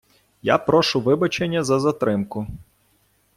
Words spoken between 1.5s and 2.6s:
за затримку!